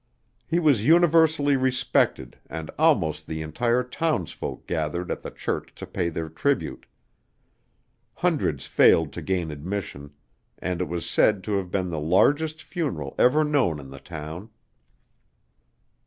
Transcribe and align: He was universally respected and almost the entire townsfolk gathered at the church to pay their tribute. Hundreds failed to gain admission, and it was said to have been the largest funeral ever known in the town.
He 0.47 0.57
was 0.57 0.83
universally 0.83 1.55
respected 1.55 2.35
and 2.49 2.71
almost 2.79 3.27
the 3.27 3.43
entire 3.43 3.83
townsfolk 3.83 4.65
gathered 4.65 5.11
at 5.11 5.21
the 5.21 5.29
church 5.29 5.75
to 5.75 5.85
pay 5.85 6.09
their 6.09 6.27
tribute. 6.27 6.87
Hundreds 8.15 8.65
failed 8.65 9.13
to 9.13 9.21
gain 9.21 9.51
admission, 9.51 10.13
and 10.57 10.81
it 10.81 10.89
was 10.89 11.07
said 11.07 11.43
to 11.43 11.51
have 11.57 11.69
been 11.69 11.91
the 11.91 11.99
largest 11.99 12.63
funeral 12.63 13.13
ever 13.19 13.43
known 13.43 13.79
in 13.79 13.91
the 13.91 13.99
town. 13.99 14.49